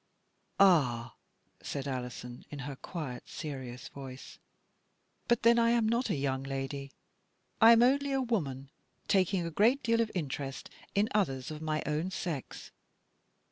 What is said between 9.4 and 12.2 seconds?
a great deal of interest in others of my own